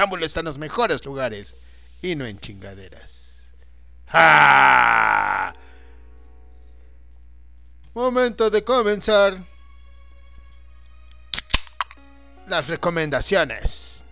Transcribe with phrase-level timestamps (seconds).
[0.00, 1.58] Roctámbulo está en los mejores lugares
[2.00, 3.52] y no en chingaderas.
[4.06, 5.52] ¡Ja!
[7.92, 9.36] Momento de comenzar
[12.46, 14.06] las recomendaciones.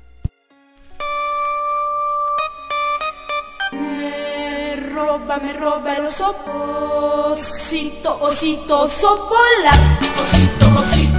[3.73, 7.33] Me roba, me roba el oso.
[7.33, 10.58] Osito, osito, osito,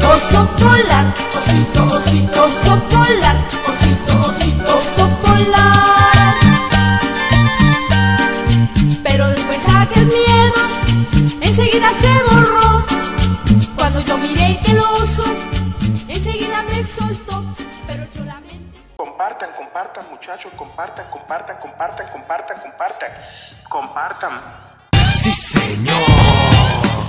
[0.08, 1.06] oso polar.
[1.38, 3.36] Osito, osito, oso polar.
[3.68, 6.36] Osito, osito, oso polar.
[9.04, 10.62] Pero después aquel miedo
[11.42, 12.86] enseguida se borró.
[13.76, 15.24] Cuando yo miré que el oso
[16.08, 17.44] enseguida me soltó.
[17.88, 18.80] Pero él solamente.
[18.98, 23.12] Compartan, compartan muchachos, compartan, compartan, compartan, compartan, compartan,
[23.70, 24.42] compartan.
[25.16, 27.09] Sí, señor.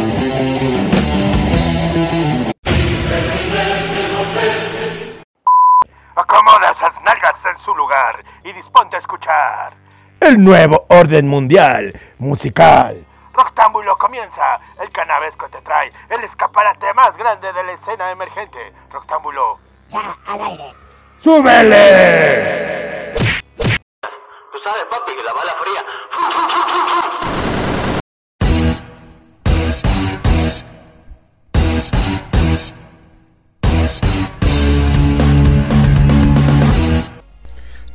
[6.15, 9.73] Acomoda esas nalgas en su lugar y disponte a escuchar.
[10.19, 13.05] El nuevo orden mundial musical.
[13.33, 14.59] Roctámbulo comienza.
[14.79, 18.73] El canavesco te trae el escaparate más grande de la escena emergente.
[18.91, 19.59] Roctámbulo.
[21.21, 23.13] ¡Súbele!
[23.13, 25.85] Tú sabes, papi, que la bala fría.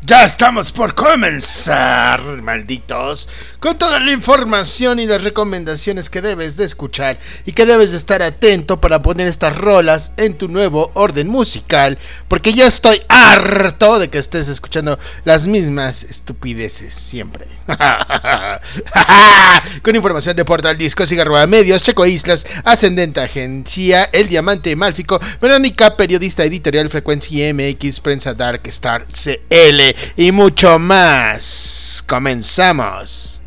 [0.07, 6.65] Ya estamos por comenzar, malditos, con toda la información y las recomendaciones que debes de
[6.65, 11.27] escuchar y que debes de estar atento para poner estas rolas en tu nuevo orden
[11.27, 17.49] musical, porque ya estoy harto de que estés escuchando las mismas estupideces siempre.
[19.83, 25.97] con información de Portal Discos, Cigarroa Medios, Checo Islas, Ascendente Agencia, El Diamante Málfico, Verónica,
[25.97, 32.05] periodista editorial Frecuencia MX, Prensa Dark Star CL y mucho más.
[32.09, 33.43] Comenzamos.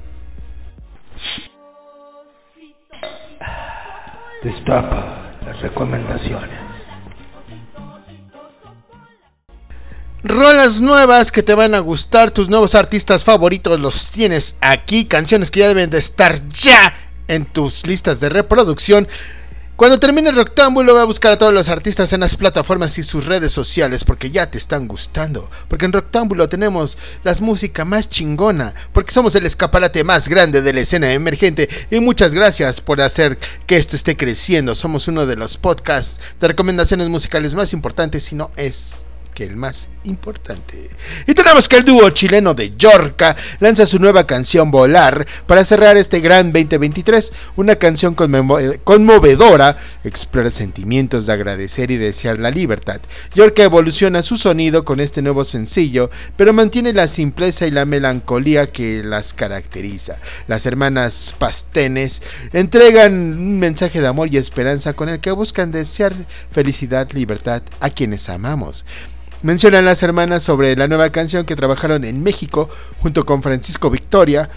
[4.44, 6.60] Destapa las recomendaciones.
[10.24, 15.50] Rolas nuevas que te van a gustar, tus nuevos artistas favoritos los tienes aquí, canciones
[15.50, 16.94] que ya deben de estar ya
[17.30, 19.08] en tus listas de reproducción.
[19.80, 23.04] Cuando termine el Rectángulo voy a buscar a todos los artistas en las plataformas y
[23.04, 25.50] sus redes sociales porque ya te están gustando.
[25.70, 30.74] Porque en Rectángulo tenemos la música más chingona, porque somos el escaparate más grande de
[30.74, 34.76] la escena emergente y muchas gracias por hacer que esto esté creciendo.
[34.76, 39.06] Somos uno de los podcasts de recomendaciones musicales más importantes, si no es
[39.44, 40.90] el más importante.
[41.28, 45.98] Y tenemos que el dúo chileno de Yorca lanza su nueva canción Volar para cerrar
[45.98, 47.32] este gran 2023.
[47.56, 53.02] Una canción conmovedora, explora sentimientos de agradecer y desear la libertad.
[53.34, 58.68] Yorca evoluciona su sonido con este nuevo sencillo, pero mantiene la simpleza y la melancolía
[58.72, 60.20] que las caracteriza.
[60.48, 62.22] Las hermanas Pastenes
[62.54, 66.14] entregan un mensaje de amor y esperanza con el que buscan desear
[66.52, 68.86] felicidad, libertad a quienes amamos.
[69.42, 72.70] Mencionan las hermanas sobre la nueva canción que trabajaron en México
[73.00, 74.50] junto con Francisco Victoria,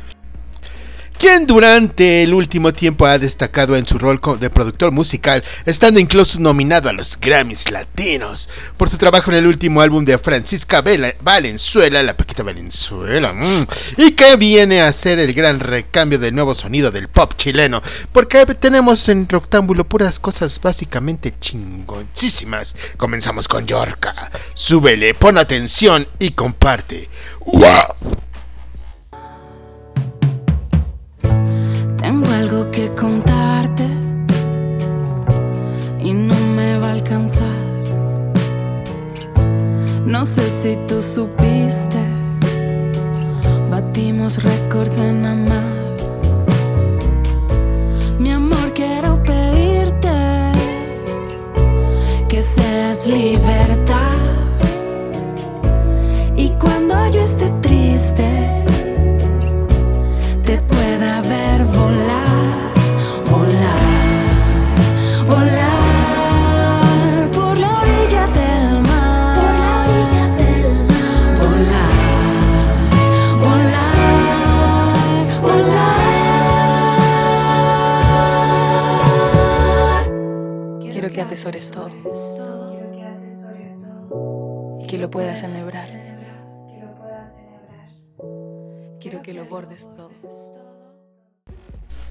[1.23, 6.41] quien durante el último tiempo ha destacado en su rol de productor musical, estando incluso
[6.41, 10.83] nominado a los Grammys Latinos por su trabajo en el último álbum de Francisca
[11.21, 13.67] Valenzuela, la Paquita Valenzuela, mm,
[13.99, 17.81] y que viene a ser el gran recambio del nuevo sonido del pop chileno,
[18.11, 22.75] porque tenemos en Rectángulo puras cosas básicamente chingoncísimas.
[22.97, 27.09] Comenzamos con Yorka, súbele, pon atención y comparte.
[27.47, 28.22] ¡Wow!
[32.99, 33.87] Contarte
[36.01, 37.63] y no me va a alcanzar.
[40.05, 42.05] No sé si tú supiste,
[43.71, 45.83] batimos récords en amar.
[48.19, 50.11] Mi amor, quiero pedirte
[52.29, 54.12] que seas libertad.
[81.23, 81.91] Atesores todo
[84.81, 85.87] y que lo puedas enhebrar.
[89.01, 90.11] Quiero que lo bordes todo.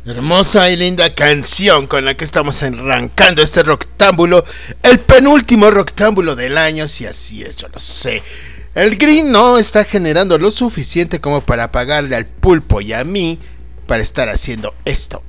[0.03, 4.43] Hermosa y linda canción con la que estamos arrancando este rectángulo,
[4.81, 8.23] el penúltimo rectángulo del año, si así es, yo lo sé.
[8.73, 13.37] El Green no está generando lo suficiente como para pagarle al pulpo y a mí
[13.85, 15.21] para estar haciendo esto.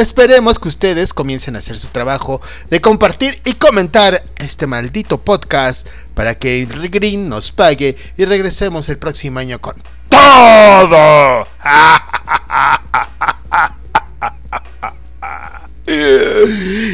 [0.00, 2.40] Esperemos que ustedes comiencen a hacer su trabajo
[2.70, 8.88] de compartir y comentar este maldito podcast para que el Green nos pague y regresemos
[8.88, 9.74] el próximo año con
[10.08, 11.48] todo.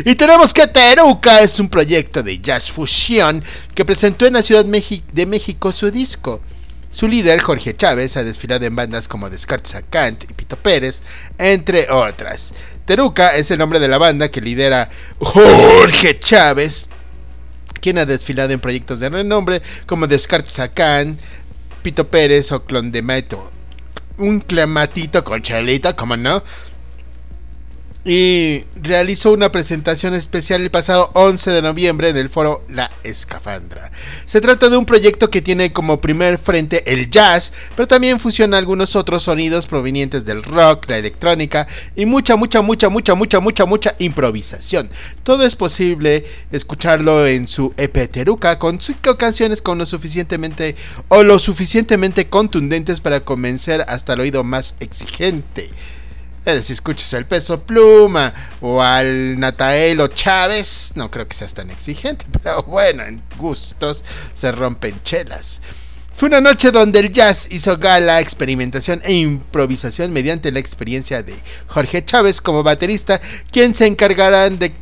[0.05, 3.43] Y tenemos que Teruca es un proyecto de jazz fusión
[3.75, 6.41] que presentó en la Ciudad de México su disco.
[6.95, 11.03] Su líder, Jorge Chávez, ha desfilado en bandas como Descartes a Kant y Pito Pérez,
[11.39, 12.55] entre otras.
[12.85, 14.89] Teruca es el nombre de la banda que lidera
[15.19, 16.87] Jorge Chávez,
[17.81, 21.19] quien ha desfilado en proyectos de renombre como Descartes a Kant,
[21.83, 23.51] Pito Pérez o Clon de Meto.
[24.19, 26.45] Un clamatito con chelita, como no,
[28.05, 33.91] y realizó una presentación especial el pasado 11 de noviembre en el foro La Escafandra.
[34.27, 38.59] Se trata de un proyecto que tiene como primer frente el jazz, pero también fusiona
[38.59, 41.67] algunos otros sonidos provenientes del rock, la electrónica
[41.97, 44.91] y mucha, mucha, mucha, mucha, mucha, mucha, mucha improvisación.
[45.23, 50.77] Todo es posible escucharlo en su EP Teruca con cinco canciones con lo suficientemente
[51.09, 55.71] o lo suficientemente contundentes para convencer hasta el oído más exigente.
[56.45, 62.27] Si escuchas el peso pluma o al Nataelo Chávez, no creo que seas tan exigente,
[62.43, 64.05] pero bueno, en gustos
[64.35, 65.63] se rompen chelas.
[66.17, 71.35] Fue una noche donde el jazz hizo gala, experimentación e improvisación mediante la experiencia de
[71.67, 73.21] Jorge Chávez como baterista,
[73.51, 74.73] quien se encargará de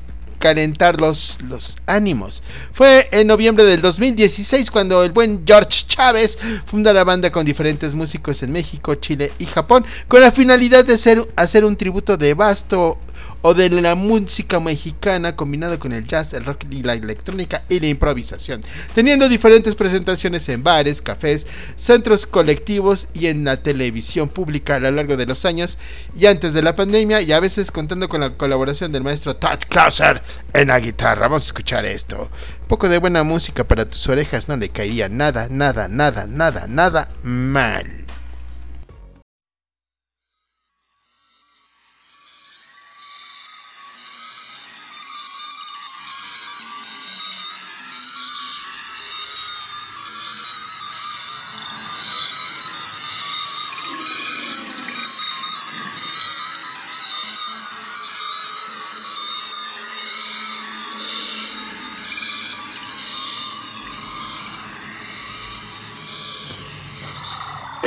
[0.43, 2.43] calentar los, los ánimos.
[2.73, 6.37] Fue en noviembre del 2016 cuando el buen George Chávez
[6.67, 10.95] funda la banda con diferentes músicos en México, Chile y Japón con la finalidad de
[10.95, 12.99] hacer, hacer un tributo de vasto
[13.43, 17.81] o de la música mexicana combinado con el jazz, el rock y la electrónica y
[17.81, 18.63] la improvisación,
[18.95, 21.47] teniendo diferentes presentaciones en bares, cafés,
[21.77, 25.79] centros colectivos y en la televisión pública a lo largo de los años
[26.17, 29.59] y antes de la pandemia y a veces contando con la colaboración del maestro Todd
[29.69, 30.23] Clauser
[30.53, 31.29] en la guitarra.
[31.29, 32.31] Vamos a escuchar esto.
[32.63, 36.67] Un poco de buena música para tus orejas no le caería nada, nada, nada, nada,
[36.69, 38.02] nada mal.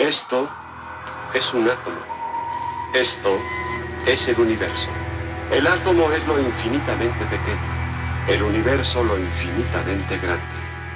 [0.05, 0.47] Esto
[1.33, 1.97] es un átomo.
[2.93, 3.39] Esto
[4.05, 4.87] es el universo.
[5.49, 10.45] El átomo es lo infinitamente pequeño, el universo lo infinitamente grande.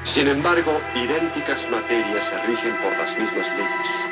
[0.04, 4.06] Sin embargo, idénticas materias se rigen por las mismas leyes.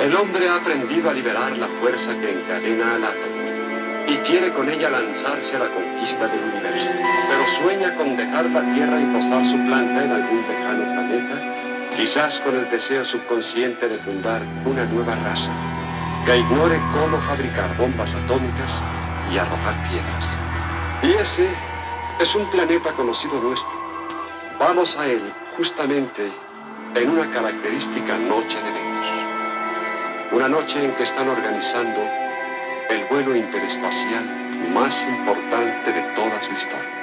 [0.00, 4.68] El hombre ha aprendido a liberar la fuerza que encadena al átomo y quiere con
[4.68, 6.90] ella lanzarse a la conquista del universo,
[7.28, 11.69] pero sueña con dejar la Tierra y posar su planta en algún lejano planeta
[12.00, 15.50] quizás con el deseo subconsciente de fundar una nueva raza
[16.24, 18.80] que ignore cómo fabricar bombas atómicas
[19.30, 20.28] y arrojar piedras.
[21.02, 21.46] Y ese
[22.18, 23.70] es un planeta conocido nuestro.
[24.58, 26.32] Vamos a él justamente
[26.94, 30.32] en una característica noche de Venus.
[30.32, 32.00] Una noche en que están organizando
[32.88, 34.24] el vuelo interespacial
[34.72, 36.99] más importante de toda su historia.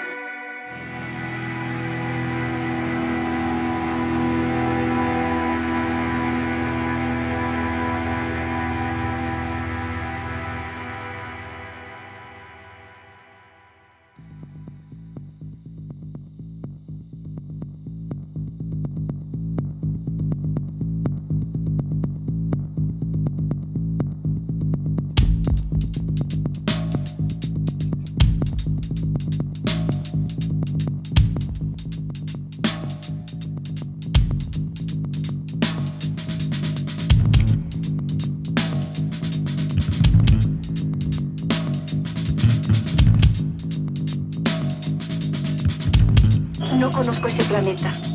[47.58, 48.07] Planeta.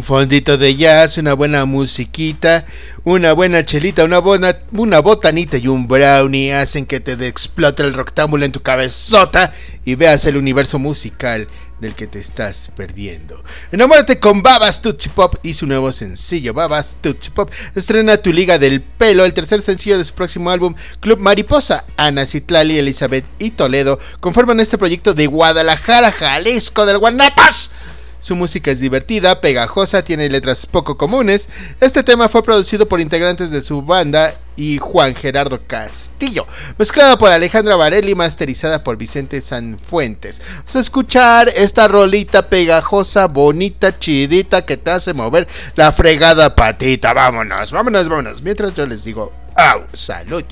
[0.00, 2.64] Un fondito de jazz, una buena musiquita,
[3.04, 7.92] una buena chelita, una, buena, una botanita y un brownie hacen que te explote el
[7.92, 9.52] rectángulo en tu cabezota
[9.84, 11.48] y veas el universo musical
[11.80, 13.44] del que te estás perdiendo.
[13.72, 18.58] Enamórate con Babas Tootsie Pop y su nuevo sencillo Babas Tootsie Pop estrena Tu Liga
[18.58, 21.84] del Pelo, el tercer sencillo de su próximo álbum Club Mariposa.
[21.98, 27.70] Ana Citlali, Elizabeth y Toledo conforman este proyecto de Guadalajara, Jalisco del Guanatos.
[28.20, 31.48] Su música es divertida, pegajosa, tiene letras poco comunes.
[31.80, 36.46] Este tema fue producido por integrantes de su banda y Juan Gerardo Castillo,
[36.76, 40.42] mezclada por Alejandra Varela y masterizada por Vicente Sanfuentes.
[40.56, 47.14] Vamos a escuchar esta rolita pegajosa, bonita, chidita que te hace mover la fregada patita.
[47.14, 48.42] Vámonos, vámonos, vámonos.
[48.42, 49.84] Mientras yo les digo, ¡au!
[49.94, 50.44] ¡Salud!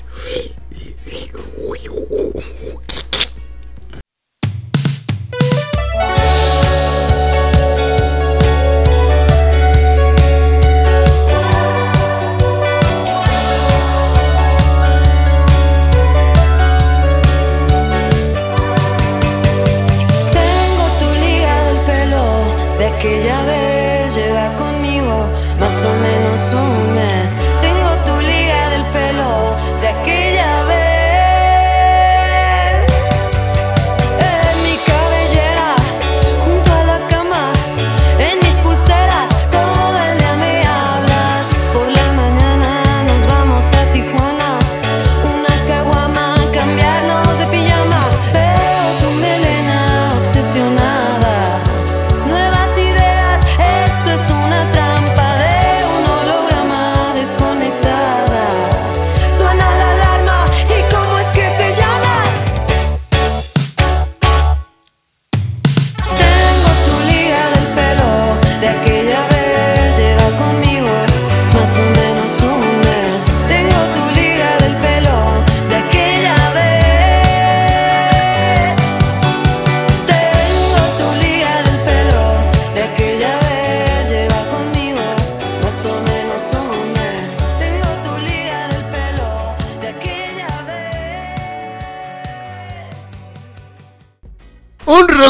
[26.29, 27.48] Más o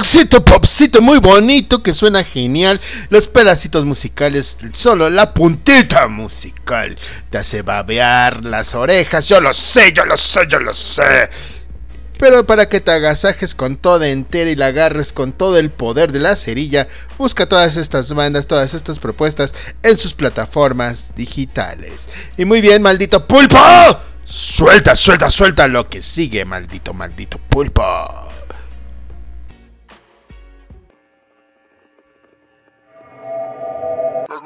[0.10, 2.82] Un rockcito popcito muy bonito que suena genial.
[3.10, 6.98] Los pedacitos musicales, solo la puntita musical
[7.30, 9.28] te hace babear las orejas.
[9.28, 11.30] Yo lo sé, yo lo sé, yo lo sé.
[12.18, 16.12] Pero para que te agasajes con toda entera y la agarres con todo el poder
[16.12, 16.88] de la cerilla,
[17.20, 22.10] busca todas estas bandas, todas estas propuestas en sus plataformas digitales.
[22.36, 23.60] Y muy bien, maldito pulpo.
[24.26, 27.84] Suelta, suelta, suelta lo que sigue, maldito, maldito pulpo.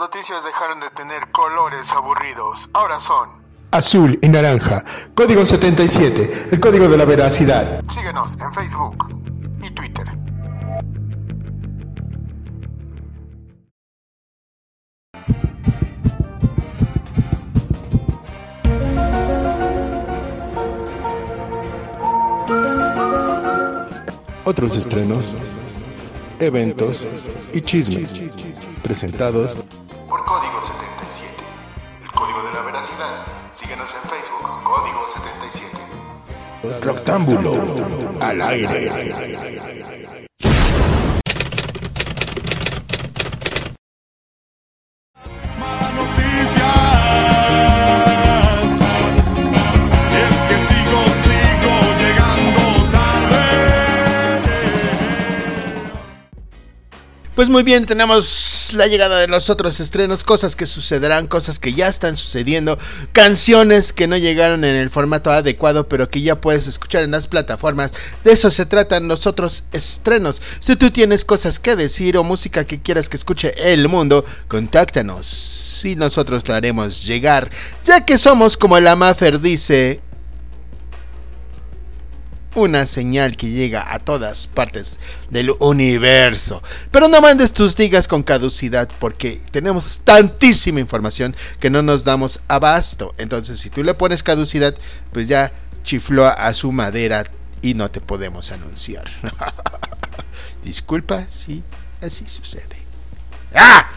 [0.03, 2.69] Noticias dejaron de tener colores aburridos.
[2.74, 3.41] Ahora son.
[3.72, 4.83] Azul y naranja.
[5.15, 6.50] Código 77.
[6.51, 7.81] El código de la veracidad.
[7.89, 9.15] Síguenos en Facebook
[9.62, 10.05] y Twitter.
[24.43, 25.33] Otros estrenos,
[26.41, 27.07] eventos
[27.53, 28.13] y chismes.
[28.83, 29.55] Presentados
[36.84, 37.54] Rectángulo
[38.20, 39.42] al aire.
[57.43, 61.73] Pues muy bien, tenemos la llegada de los otros estrenos, cosas que sucederán, cosas que
[61.73, 62.79] ya están sucediendo,
[63.12, 67.27] canciones que no llegaron en el formato adecuado, pero que ya puedes escuchar en las
[67.27, 67.91] plataformas.
[68.23, 70.41] De eso se tratan los otros estrenos.
[70.62, 75.81] Si tú tienes cosas que decir o música que quieras que escuche el mundo, contáctanos
[75.83, 77.51] y nosotros lo haremos llegar,
[77.83, 80.00] ya que somos como la Maffer dice,
[82.55, 86.62] una señal que llega a todas partes del universo.
[86.91, 92.41] Pero no mandes tus digas con caducidad porque tenemos tantísima información que no nos damos
[92.48, 93.13] abasto.
[93.17, 94.75] Entonces si tú le pones caducidad,
[95.12, 95.51] pues ya
[95.83, 97.25] chifló a su madera
[97.62, 99.05] y no te podemos anunciar.
[100.63, 101.63] Disculpa, sí,
[102.01, 102.77] así sucede.
[103.53, 103.89] ¡Ah!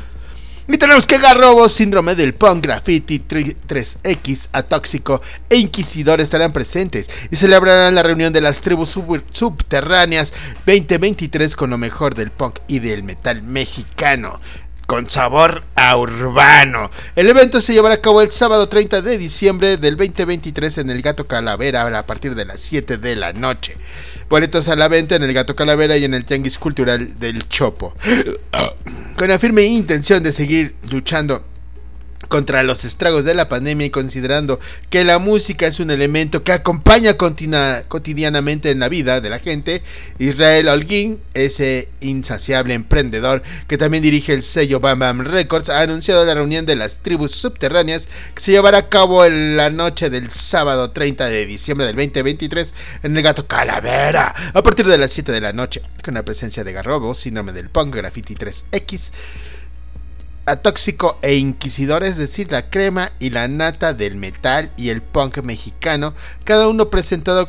[0.69, 7.95] Y que Garrobo, Síndrome del Punk, Graffiti, 3X, Atóxico e Inquisidor estarán presentes y celebrarán
[7.95, 10.35] la reunión de las tribus sub subterráneas
[10.67, 14.41] 2023 con lo mejor del punk y del metal mexicano
[14.87, 16.91] con sabor a urbano.
[17.15, 21.03] El evento se llevará a cabo el sábado 30 de diciembre del 2023 en el
[21.03, 23.77] Gato Calavera a partir de las 7 de la noche.
[24.29, 27.95] Boletos a la venta en el Gato Calavera y en el Tianguis Cultural del Chopo.
[29.17, 31.45] Con la firme intención de seguir luchando
[32.29, 36.53] contra los estragos de la pandemia y considerando que la música es un elemento que
[36.53, 39.83] acompaña cotidianamente en la vida de la gente,
[40.19, 46.25] Israel Holguín, ese insaciable emprendedor que también dirige el sello Bam Bam Records, ha anunciado
[46.25, 50.31] la reunión de las tribus subterráneas que se llevará a cabo en la noche del
[50.31, 55.33] sábado 30 de diciembre del 2023 en el Gato Calavera, a partir de las 7
[55.33, 59.13] de la noche, con la presencia de Garrobo, síndrome del punk, graffiti 3X,
[60.47, 65.39] Atóxico e Inquisidor, es decir, la crema y la nata del metal y el punk
[65.39, 67.49] mexicano, cada uno presentado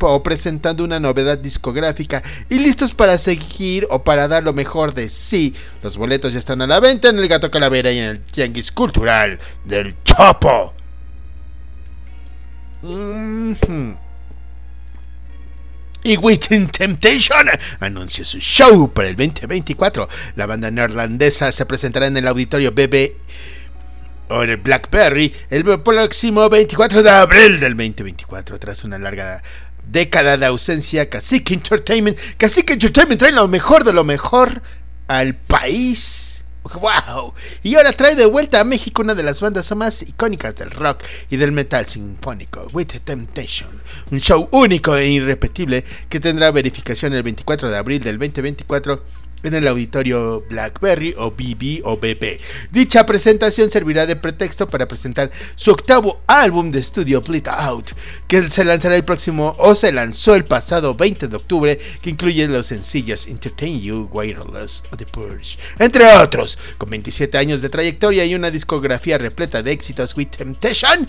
[0.00, 5.08] o presentando una novedad discográfica y listos para seguir o para dar lo mejor de
[5.08, 5.54] sí.
[5.82, 8.72] Los boletos ya están a la venta en el Gato Calavera y en el Tianguis
[8.72, 10.72] Cultural del Chopo.
[12.82, 14.11] Mm -hmm.
[16.04, 17.46] Y Within Temptation
[17.78, 20.08] anuncia su show para el 2024.
[20.34, 23.12] La banda neerlandesa se presentará en el auditorio BB
[24.28, 28.58] o en el Blackberry el próximo 24 de abril del 2024.
[28.58, 29.42] Tras una larga
[29.86, 34.62] década de ausencia, Cacique Entertainment, Cacique Entertainment trae lo mejor de lo mejor
[35.06, 36.31] al país.
[36.74, 37.34] ¡Wow!
[37.62, 41.02] Y ahora trae de vuelta a México una de las bandas más icónicas del rock
[41.30, 43.70] y del metal sinfónico, With Temptation.
[44.10, 49.02] Un show único e irrepetible que tendrá verificación el 24 de abril del 2024
[49.42, 52.40] en el auditorio Blackberry o BB o BP.
[52.70, 57.92] Dicha presentación servirá de pretexto para presentar su octavo álbum de estudio Bleed Out,
[58.28, 62.46] que se lanzará el próximo o se lanzó el pasado 20 de octubre, que incluye
[62.48, 66.58] los sencillos Entertain You, Wireless o The Purge, entre otros.
[66.78, 71.06] Con 27 años de trayectoria y una discografía repleta de éxitos with Temptation,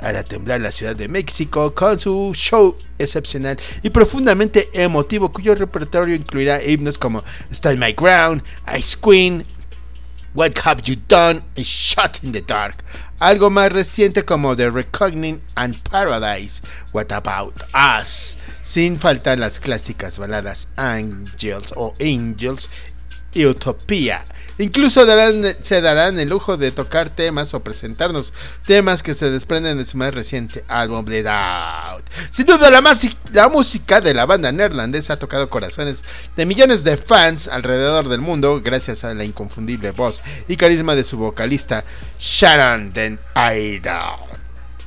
[0.00, 6.14] hará temblar la Ciudad de México con su show excepcional y profundamente emotivo cuyo repertorio
[6.14, 8.42] incluirá himnos como Style My Ground,
[8.76, 9.44] Ice Queen,
[10.34, 12.84] What Have You Done y Shot in the Dark.
[13.18, 18.36] Algo más reciente como The Reckoning and Paradise, What About Us.
[18.62, 22.70] Sin faltar las clásicas baladas Angels o Angels
[23.32, 24.24] y Utopía.
[24.58, 25.02] Incluso
[25.62, 28.32] se darán el lujo de tocar temas o presentarnos
[28.66, 32.04] temas que se desprenden de su más reciente álbum Bleed Out.
[32.30, 36.02] Sin duda la, música de la banda neerlandesa ha tocado corazones
[36.34, 41.04] de millones de fans alrededor del mundo gracias a la inconfundible voz y carisma de
[41.04, 41.84] su vocalista
[42.18, 43.20] Sharon Den
[43.54, 44.28] Idol.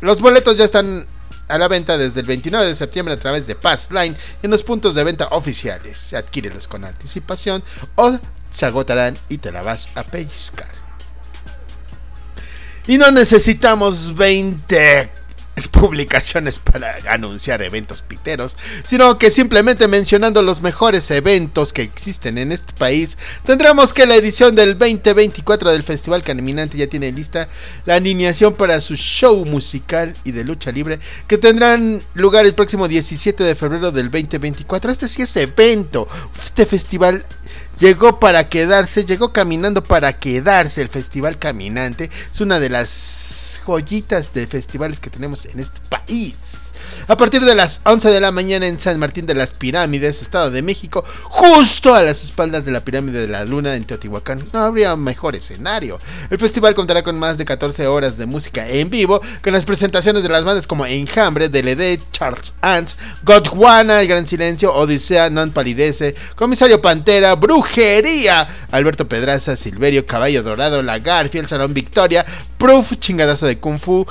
[0.02, 1.08] Los boletos ya están
[1.48, 4.96] a la venta desde el 29 de septiembre a través de Passline en los puntos
[4.96, 6.14] de venta oficiales.
[6.14, 7.64] Adquírelos con anticipación
[7.96, 8.20] o
[8.52, 10.70] se agotarán y te la vas a pellizcar.
[12.88, 15.10] Y no necesitamos 20
[15.72, 22.52] publicaciones para anunciar eventos piteros, sino que simplemente mencionando los mejores eventos que existen en
[22.52, 27.50] este país, tendremos que la edición del 2024 del Festival Caminante ya tiene lista
[27.86, 32.88] la alineación para su show musical y de lucha libre que tendrán lugar el próximo
[32.88, 34.92] 17 de febrero del 2024.
[34.92, 36.08] Este sí es evento,
[36.44, 37.26] este festival
[37.82, 42.12] llegó para quedarse, llegó caminando para quedarse el Festival Caminante.
[42.32, 46.36] Es una de las joyitas de festivales que tenemos en este país.
[47.08, 50.52] A partir de las 11 de la mañana en San Martín de las Pirámides, Estado
[50.52, 54.60] de México, justo a las espaldas de la Pirámide de la Luna en Teotihuacán, no
[54.60, 55.98] habría mejor escenario.
[56.30, 60.22] El festival contará con más de 14 horas de música en vivo, con las presentaciones
[60.22, 66.14] de las bandas como Enjambre, DLD, Charles Ants, Godwana, El Gran Silencio, Odisea, Non Palidece,
[66.36, 72.26] Comisario Pantera, Brujería, Alberto Pedraza, Silverio, Caballo Dorado, La Garfield, Salón Victoria,
[72.58, 74.06] Proof, Chingadazo de Kung Fu,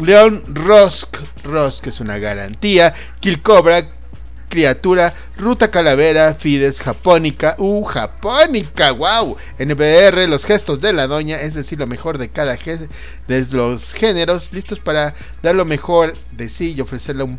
[0.00, 3.88] León Rosk, Rosk es una garantía, Kill Cobra,
[4.48, 11.54] Criatura, Ruta Calavera, Fides, Japónica, uh, Japónica, wow, NBR, los gestos de la doña, es
[11.54, 16.74] decir, lo mejor de cada de los géneros, listos para dar lo mejor de sí
[16.76, 17.38] y ofrecerle un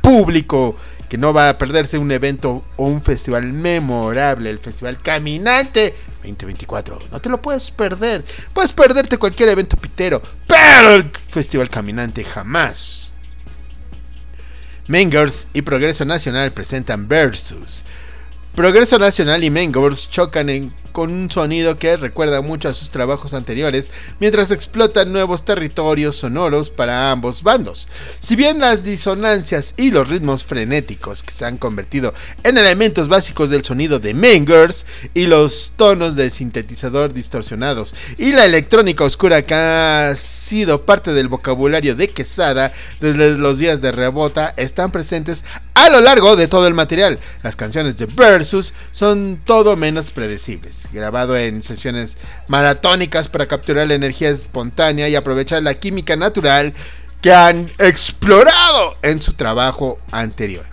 [0.00, 0.76] público
[1.08, 6.98] que no va a perderse un evento o un festival memorable, el Festival Caminante 2024.
[7.10, 8.24] No te lo puedes perder.
[8.52, 13.12] Puedes perderte cualquier evento pitero, pero el Festival Caminante jamás.
[14.86, 17.84] Mengers y Progreso Nacional presentan Versus.
[18.54, 23.32] Progreso Nacional y Mengers chocan en- con un sonido que recuerda mucho a sus trabajos
[23.32, 27.86] anteriores, mientras explotan nuevos territorios sonoros para ambos bandos.
[28.18, 33.50] Si bien las disonancias y los ritmos frenéticos que se han convertido en elementos básicos
[33.50, 34.84] del sonido de Mengers
[35.14, 41.28] y los tonos de sintetizador distorsionados y la electrónica oscura que ha sido parte del
[41.28, 45.44] vocabulario de Quesada desde los días de Rebota están presentes
[45.80, 47.18] a lo largo de todo el material.
[47.42, 53.94] Las canciones de Versus son todo menos predecibles, grabado en sesiones maratónicas para capturar la
[53.94, 56.74] energía espontánea y aprovechar la química natural
[57.22, 60.66] que han explorado en su trabajo anterior.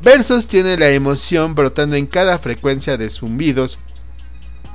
[0.00, 3.78] Versus tiene la emoción brotando en cada frecuencia de zumbidos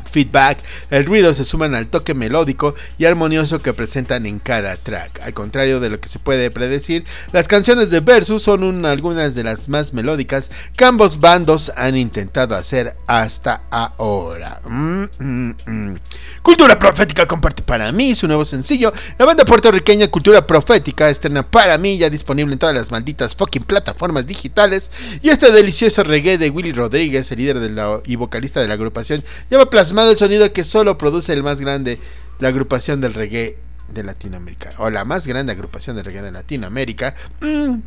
[0.10, 5.22] feedback, el ruido se suman al toque melódico y armonioso que presentan en cada track.
[5.22, 9.36] Al contrario de lo que se puede predecir, las canciones de Versus son un- algunas
[9.36, 14.62] de las más melódicas que ambos bandos han intentado hacer hasta ahora.
[14.66, 15.96] Mm, mm, mm.
[16.42, 18.94] Cultura Profética comparte para mí su nuevo sencillo.
[19.18, 23.64] La banda puertorriqueña Cultura Profética estrena para mí ya disponible en todas las malditas fucking
[23.64, 24.92] plataformas digitales.
[25.22, 27.60] Y este delicioso reggae de Willy Rodríguez, el líder
[28.06, 32.00] y vocalista de la agrupación, lleva plasmado el sonido que solo produce el más grande,
[32.40, 33.58] la agrupación del reggae
[33.94, 37.16] de Latinoamérica, o la más grande agrupación de reggae de Latinoamérica.
[37.42, 37.80] Mm,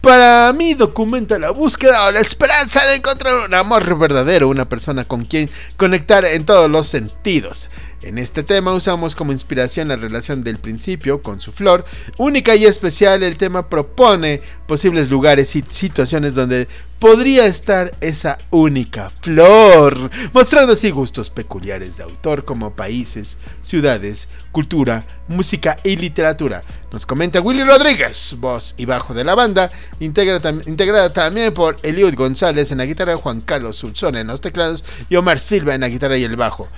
[0.00, 5.04] para mí documenta la búsqueda o la esperanza de encontrar un amor verdadero, una persona
[5.04, 7.70] con quien conectar en todos los sentidos.
[8.02, 11.84] En este tema usamos como inspiración la relación del principio con su flor.
[12.18, 16.66] Única y especial, el tema propone posibles lugares y situaciones donde
[16.98, 25.04] podría estar esa única flor, mostrando así gustos peculiares de autor como países, ciudades, cultura,
[25.28, 26.62] música y literatura.
[26.92, 32.72] Nos comenta Willy Rodríguez, voz y bajo de la banda, integrada también por Eliud González
[32.72, 36.16] en la guitarra, Juan Carlos Sulzón en los teclados y Omar Silva en la guitarra
[36.16, 36.68] y el bajo.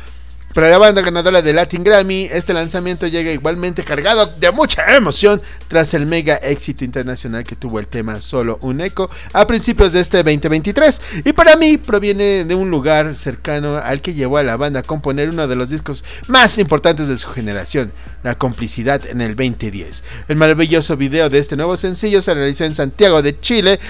[0.54, 5.42] Para la banda ganadora de Latin Grammy, este lanzamiento llega igualmente cargado de mucha emoción
[5.66, 9.98] tras el mega éxito internacional que tuvo el tema Solo un Eco a principios de
[9.98, 11.00] este 2023.
[11.24, 14.84] Y para mí proviene de un lugar cercano al que llevó a la banda a
[14.84, 20.04] componer uno de los discos más importantes de su generación, La Complicidad en el 2010.
[20.28, 23.80] El maravilloso video de este nuevo sencillo se realizó en Santiago de Chile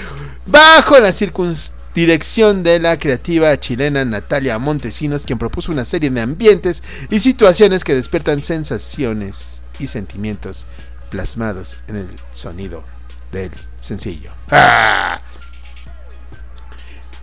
[0.46, 6.20] bajo las circunstancias dirección de la creativa chilena Natalia Montesinos, quien propuso una serie de
[6.20, 10.66] ambientes y situaciones que despiertan sensaciones y sentimientos
[11.10, 12.84] plasmados en el sonido
[13.30, 14.32] del sencillo.
[14.50, 15.20] ¡Ah!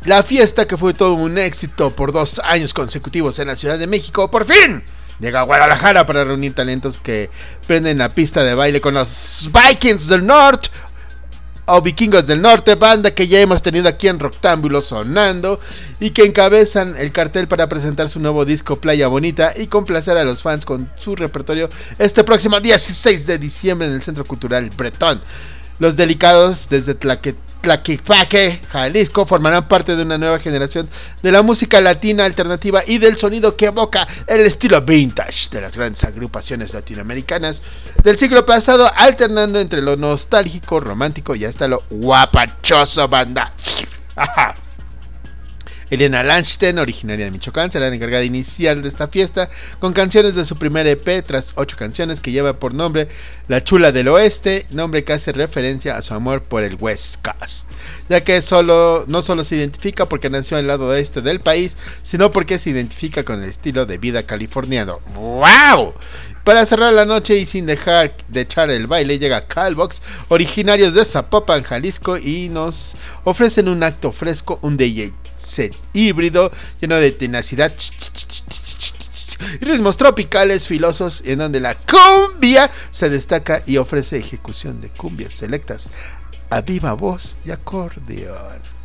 [0.05, 3.87] La fiesta que fue todo un éxito por dos años consecutivos en la Ciudad de
[3.87, 4.81] México, por fin
[5.21, 7.29] llega a Guadalajara para reunir talentos que
[7.67, 10.69] prenden la pista de baile con los Vikings del Norte
[11.65, 15.59] o Vikingos del Norte, banda que ya hemos tenido aquí en Roctámbulo sonando
[15.99, 20.23] y que encabezan el cartel para presentar su nuevo disco Playa Bonita y complacer a
[20.23, 21.69] los fans con su repertorio
[21.99, 25.21] este próximo 16 de diciembre en el Centro Cultural Bretón.
[25.79, 30.89] Los delicados desde Tlaque, Tlaquepaque, Jalisco, formarán parte de una nueva generación
[31.21, 35.77] de la música latina alternativa y del sonido que evoca el estilo vintage de las
[35.77, 37.61] grandes agrupaciones latinoamericanas
[38.03, 43.53] del siglo pasado, alternando entre lo nostálgico, romántico y hasta lo guapachoso banda.
[45.91, 49.49] Elena Lanchten, originaria de Michoacán, será la encargada inicial de esta fiesta
[49.79, 53.09] con canciones de su primer EP, tras ocho canciones que lleva por nombre
[53.49, 57.69] La Chula del Oeste, nombre que hace referencia a su amor por el West Coast,
[58.07, 62.31] ya que solo, no solo se identifica porque nació al lado oeste del país, sino
[62.31, 64.99] porque se identifica con el estilo de vida californiano.
[65.13, 65.93] ¡Wow!
[66.43, 71.05] Para cerrar la noche y sin dejar de echar el baile, llega Calbox, originarios de
[71.05, 77.73] Zapopan, Jalisco, y nos ofrecen un acto fresco, un DJ set híbrido lleno de tenacidad
[79.59, 85.33] y ritmos tropicales filosos en donde la cumbia se destaca y ofrece ejecución de cumbias
[85.33, 85.89] selectas
[86.49, 88.80] a viva voz y acordeón.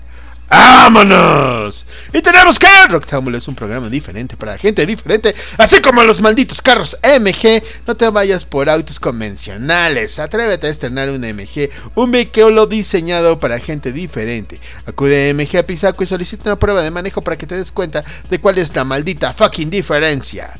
[0.48, 1.84] ¡Vámonos!
[2.12, 6.62] Y tenemos que Rocktámbulo es un programa diferente para gente diferente, así como los malditos
[6.62, 7.62] carros MG.
[7.86, 13.58] No te vayas por autos convencionales, atrévete a estrenar un MG, un vehículo diseñado para
[13.58, 14.60] gente diferente.
[14.86, 17.72] Acude a MG a Pisaco y solicita una prueba de manejo para que te des
[17.72, 20.54] cuenta de cuál es la maldita fucking diferencia.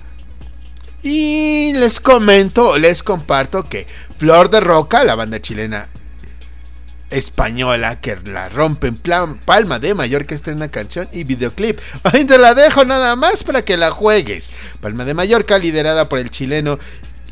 [1.02, 3.86] Y les comento, les comparto que
[4.18, 5.88] Flor de Roca, la banda chilena
[7.10, 11.78] española que la rompe en plan Palma de Mallorca estrena canción y videoclip.
[12.04, 14.52] Ahí te la dejo nada más para que la juegues.
[14.80, 16.78] Palma de Mallorca liderada por el chileno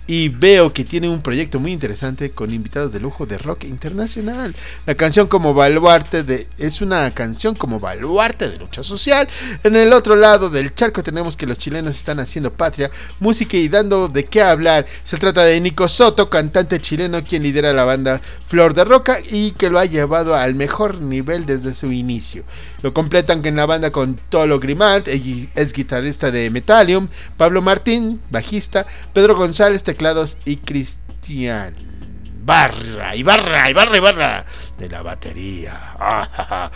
[0.07, 4.55] y veo que tiene un proyecto muy interesante con invitados de lujo de rock internacional.
[4.87, 9.29] La canción como baluarte de es una canción como baluarte de lucha social.
[9.63, 12.91] En el otro lado del charco tenemos que los chilenos están haciendo patria,
[13.21, 14.87] música y dando de qué hablar.
[15.05, 19.53] Se trata de Nico Soto, cantante chileno quien lidera la banda Flor de Roca y
[19.53, 22.45] que lo ha llevado al mejor nivel desde su inicio.
[22.83, 28.87] Lo completan en la banda con Tolo Grimald, es guitarrista de Metallium, Pablo Martín, bajista,
[29.13, 31.73] Pedro González, teclados y Cristian
[32.43, 34.45] Barra, y Barra, y Barra, y Barra
[34.77, 36.71] de la batería.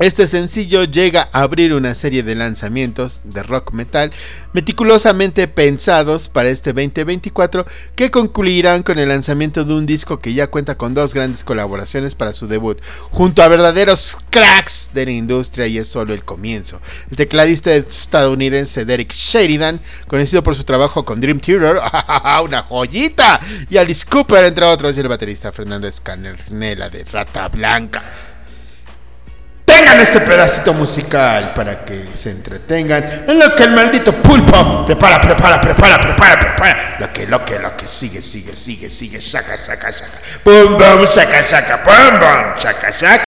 [0.00, 4.10] Este sencillo llega a abrir una serie de lanzamientos de rock metal
[4.54, 10.46] meticulosamente pensados para este 2024 que concluirán con el lanzamiento de un disco que ya
[10.46, 15.66] cuenta con dos grandes colaboraciones para su debut, junto a verdaderos cracks de la industria
[15.66, 16.80] y es solo el comienzo.
[17.10, 21.76] El tecladista estadounidense Derek Sheridan, conocido por su trabajo con Dream Theater,
[22.42, 28.29] una joyita, y Alice Cooper, entre otros, y el baterista Fernando Escanernela de Rata Blanca
[29.70, 35.20] tengan este pedacito musical para que se entretengan en lo que el maldito pulpo prepara,
[35.20, 36.96] prepara, prepara, prepara, prepara.
[36.98, 40.18] Lo que, lo que, lo que sigue, sigue, sigue, sigue, saca, saca, saca.
[40.42, 43.29] Pum, bum, saca, saca, pum, bum, saca, saca.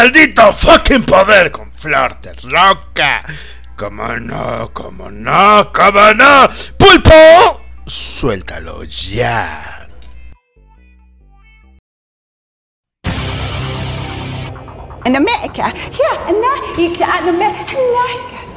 [0.00, 3.22] Maldito fucking poder con flor de roca.
[3.76, 6.48] Como no, como no, como no.
[6.78, 9.76] Pulpo, suéltalo ya.
[15.06, 15.72] in America.
[15.98, 17.76] Yeah, and now you can in America.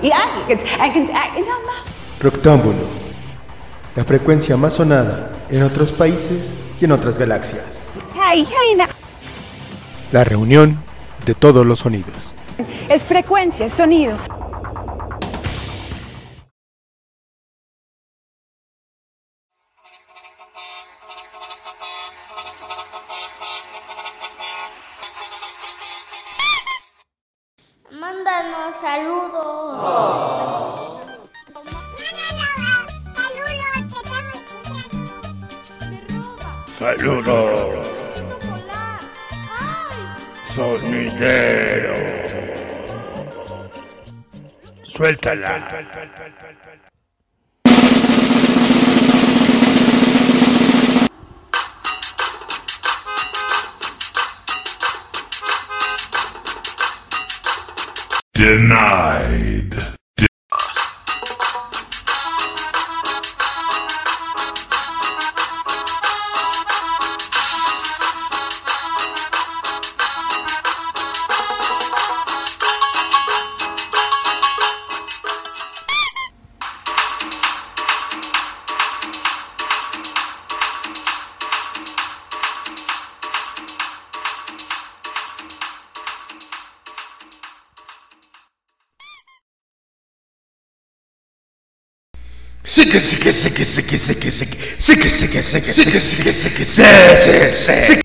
[0.01, 1.03] Yeah, you can I can
[1.37, 1.91] in America.
[2.19, 2.87] Roctámbulo,
[3.95, 7.85] la frecuencia más sonada en otros países y en otras galaxias.
[8.13, 8.87] Hey, hey, now.
[10.11, 10.77] La reunión
[11.25, 12.33] de todos los sonidos.
[12.89, 14.17] Es frecuencia, es sonido.
[27.91, 29.79] Mándanos saludos.
[29.79, 30.99] Oh.
[36.67, 37.92] Saludos.
[40.55, 40.81] brazos.
[44.83, 45.57] Suéltala.
[58.35, 60.02] Denied.
[93.01, 96.65] Sí que sí que sí que sí que sí que sí que
[97.73, 98.02] sí que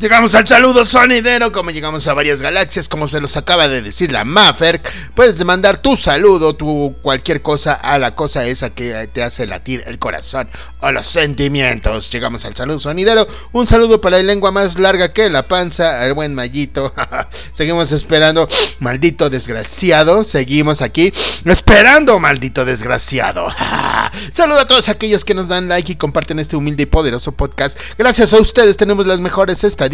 [0.00, 4.10] Llegamos al saludo sonidero, como llegamos a varias galaxias, como se los acaba de decir
[4.10, 4.80] la Maffer.
[5.14, 9.82] Puedes mandar tu saludo, tu cualquier cosa a la cosa esa que te hace latir
[9.86, 10.48] el corazón
[10.80, 12.08] o los sentimientos.
[12.08, 13.28] Llegamos al saludo sonidero.
[13.52, 16.94] Un saludo para la lengua más larga que la panza, el buen Mallito.
[17.52, 20.24] Seguimos esperando, maldito desgraciado.
[20.24, 21.12] Seguimos aquí
[21.44, 23.48] esperando, maldito desgraciado.
[24.32, 27.78] Saludo a todos aquellos que nos dan like y comparten este humilde y poderoso podcast.
[27.98, 29.89] Gracias a ustedes tenemos las mejores estadísticas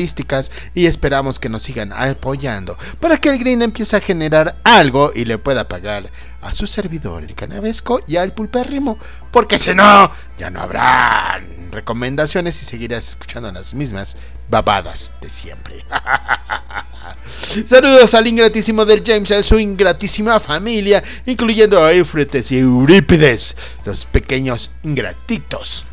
[0.75, 5.25] y esperamos que nos sigan apoyando para que el Green empiece a generar algo y
[5.25, 8.99] le pueda pagar a su servidor el canavesco y al pulpérrimo,
[9.31, 14.17] porque si no, ya no habrá recomendaciones y seguirás escuchando las mismas
[14.49, 15.85] babadas de siempre.
[17.67, 24.05] Saludos al ingratísimo del James a su ingratísima familia, incluyendo a Eufrates y Eurípides, los
[24.05, 25.85] pequeños ingratitos.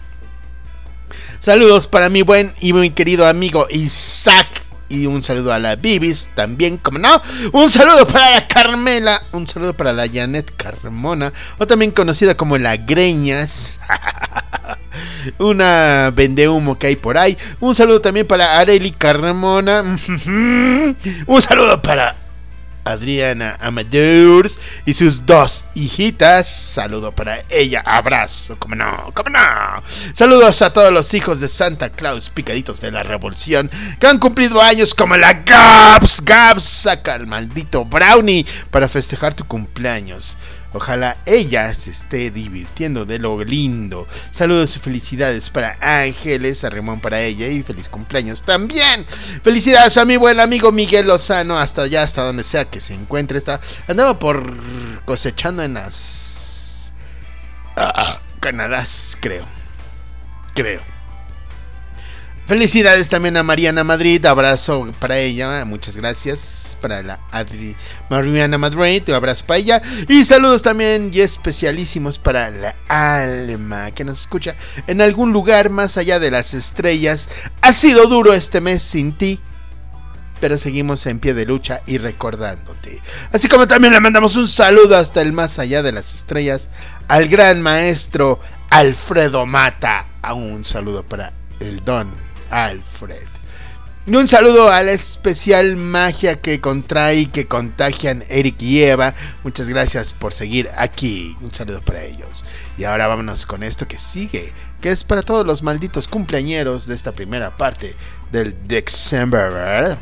[1.44, 4.64] Saludos para mi buen y muy querido amigo Isaac.
[4.88, 7.22] Y un saludo a la Bibis también, como no.
[7.52, 9.22] Un saludo para la Carmela.
[9.34, 11.34] Un saludo para la Janet Carmona.
[11.58, 13.78] O también conocida como la Greñas.
[15.38, 17.38] Una vende humo que hay por ahí.
[17.60, 19.82] Un saludo también para Areli Carmona.
[20.26, 22.23] Un saludo para
[22.84, 26.48] Adriana Amadeurs y sus dos hijitas.
[26.48, 29.84] Saludo para ella, abrazo, como no, como no.
[30.14, 33.70] Saludos a todos los hijos de Santa Claus, picaditos de la revolución,
[34.00, 36.24] que han cumplido años como la Gaps.
[36.24, 40.38] Gaps, saca el maldito Brownie para festejar tu cumpleaños.
[40.74, 44.08] Ojalá ella se esté divirtiendo de lo lindo.
[44.32, 49.06] Saludos y felicidades para Ángeles, a Ramón para ella y feliz cumpleaños también.
[49.44, 53.38] Felicidades a mi buen amigo Miguel Lozano, hasta allá, hasta donde sea que se encuentre.
[53.38, 54.44] Está, andaba por
[55.06, 56.92] cosechando en las
[57.76, 59.46] ah, Canadás, creo.
[60.56, 60.93] Creo.
[62.46, 67.74] Felicidades también a Mariana Madrid, abrazo para ella, muchas gracias para la Adri
[68.10, 74.04] Mariana Madrid, un abrazo para ella y saludos también y especialísimos para la alma que
[74.04, 74.56] nos escucha
[74.88, 77.30] en algún lugar más allá de las estrellas.
[77.62, 79.40] Ha sido duro este mes sin ti,
[80.42, 83.02] pero seguimos en pie de lucha y recordándote.
[83.32, 86.70] Así como también le mandamos un saludo hasta el más allá de las estrellas
[87.08, 90.08] al gran maestro Alfredo Mata.
[90.36, 93.28] Un saludo para el don Alfred.
[94.06, 99.14] Y un saludo a la especial magia que contrae y que contagian Eric y Eva.
[99.44, 101.38] Muchas gracias por seguir aquí.
[101.40, 102.44] Un saludo para ellos.
[102.78, 106.96] Y ahora vámonos con esto que sigue, que es para todos los malditos cumpleañeros de
[106.96, 107.96] esta primera parte
[108.32, 109.98] del December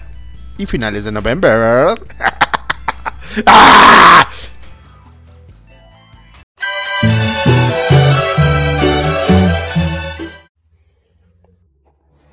[0.58, 1.52] y finales de noviembre.
[3.46, 4.28] ¡Ah!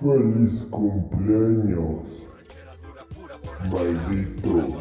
[0.01, 2.05] Feliz cumpleaños,
[3.69, 4.79] maldito.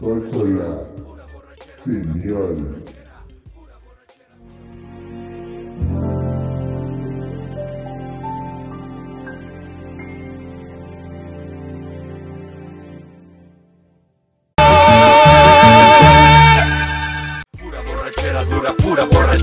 [0.00, 0.86] Pásala.
[1.84, 2.56] Genial.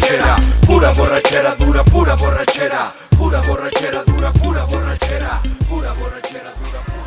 [0.06, 0.36] Borrachera,
[0.68, 7.06] pura borrachera dura, pura borrachera, pura borrachera dura, pura borrachera, pura borrachera dura, pura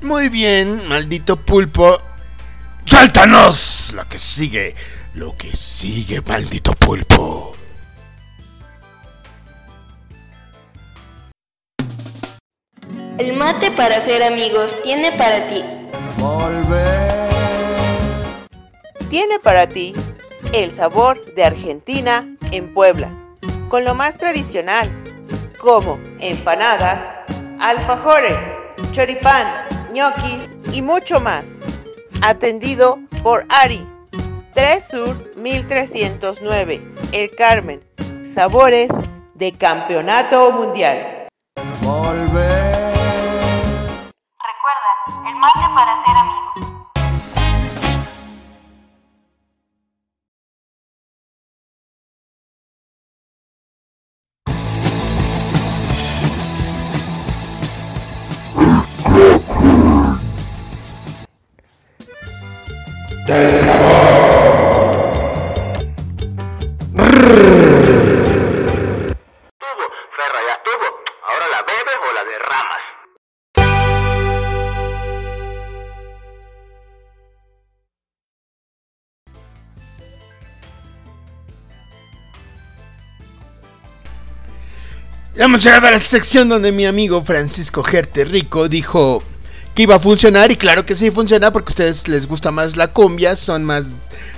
[0.00, 2.00] Muy bien, maldito pulpo.
[2.86, 3.92] ¡Suéltanos!
[3.94, 4.74] Lo que sigue,
[5.14, 7.54] lo que sigue, maldito pulpo.
[13.16, 15.62] El mate para ser amigos tiene para ti.
[16.18, 17.14] Volver
[19.08, 19.94] tiene para ti
[20.52, 23.12] el sabor de Argentina en Puebla,
[23.68, 24.90] con lo más tradicional,
[25.60, 27.14] como empanadas,
[27.60, 28.38] alfajores,
[28.90, 29.46] choripán,
[29.92, 31.44] ñoquis y mucho más.
[32.20, 33.86] Atendido por Ari,
[34.54, 36.80] 3 Sur 1309,
[37.12, 37.80] El Carmen.
[38.24, 38.90] Sabores
[39.34, 41.28] de Campeonato Mundial.
[85.44, 89.22] Hemos llegado a la sección donde mi amigo Francisco Gerte Rico dijo
[89.74, 92.76] que iba a funcionar y claro que sí funciona porque a ustedes les gusta más
[92.76, 93.86] la cumbia, son más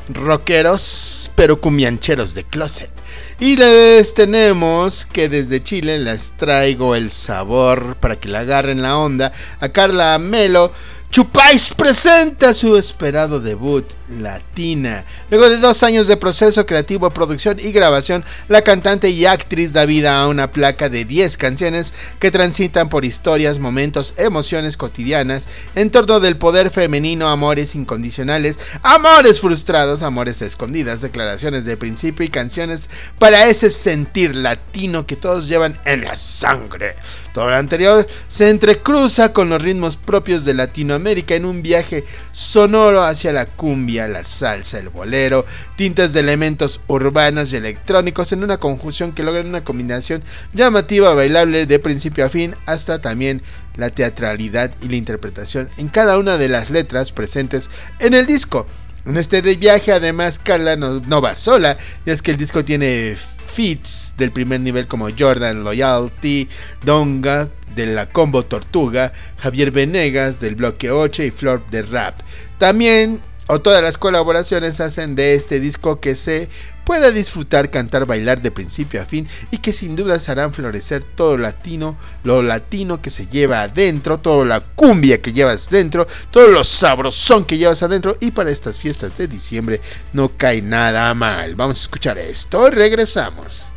[0.09, 2.91] rockeros pero cumbiancheros de closet.
[3.39, 8.97] Y les tenemos que desde Chile les traigo el sabor para que le agarren la
[8.97, 10.73] onda a Carla Melo.
[11.11, 13.87] Chupais presenta su esperado debut
[14.21, 15.05] latina.
[15.31, 19.87] Luego de dos años de proceso creativo, producción y grabación, la cantante y actriz da
[19.87, 25.91] vida a una placa de 10 canciones que transitan por historias, momentos, emociones cotidianas en
[25.91, 32.91] torno del poder femenino, amores incondicionales, amores frustrados, amores escondidas, declaraciones de principio y canciones
[33.19, 36.97] para ese sentir latino que todos llevan en la sangre.
[37.33, 40.55] Todo lo anterior se entrecruza con los ritmos propios de
[40.97, 45.45] Latinoamérica en un viaje sonoro hacia la cumbia, la salsa, el bolero,
[45.77, 50.23] tintes de elementos urbanos y electrónicos en una conjunción que logran una combinación
[50.55, 53.43] llamativa, bailable de principio a fin, hasta también
[53.77, 58.67] la teatralidad y la interpretación en cada una de las letras presentes en el disco.
[59.05, 63.17] En este viaje, además, Carla no, no va sola, y es que el disco tiene
[63.47, 66.49] feats del primer nivel como Jordan Loyalty,
[66.83, 72.19] Donga de la Combo Tortuga, Javier Venegas del Bloque 8 y Flor de Rap.
[72.59, 76.49] También, o todas las colaboraciones hacen de este disco que se
[76.85, 81.37] pueda disfrutar, cantar, bailar de principio a fin y que sin dudas harán florecer todo
[81.37, 86.65] latino, lo latino que se lleva adentro, toda la cumbia que llevas dentro, todo lo
[86.65, 89.81] sabrosón que llevas adentro y para estas fiestas de diciembre
[90.13, 91.57] no cae nada mal.
[91.57, 93.76] Vamos a escuchar esto, regresamos.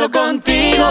[0.00, 0.86] Solo contigo.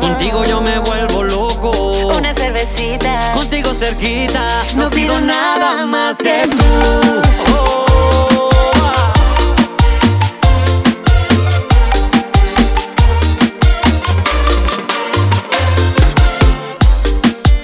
[0.00, 2.12] Contigo yo me vuelvo loco.
[2.16, 3.32] Una cervecita.
[3.32, 4.40] Contigo cerquita.
[4.76, 6.58] No pido nada más que tú.
[7.52, 8.50] Oh.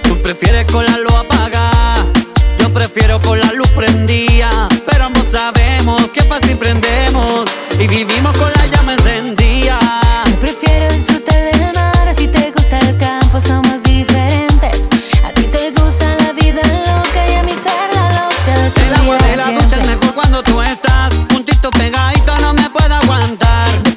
[0.02, 2.04] Tú prefieres con la luz apagada.
[2.58, 4.68] Yo prefiero con la luz prendida.
[4.84, 7.48] Pero ambos sabemos que fácil prendemos.
[7.78, 8.15] Y vivimos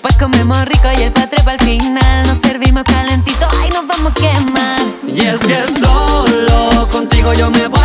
[0.01, 2.25] Después comemos rico y el patre para el final.
[2.25, 4.81] Nos servimos calentito, ay, nos vamos a quemar.
[5.05, 7.78] Y es que solo contigo yo me vuelvo